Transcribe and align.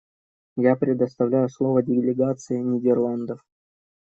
Я 0.57 0.75
предоставляю 0.75 1.47
слово 1.47 1.83
делегации 1.83 2.59
Нидерландов. 2.59 3.45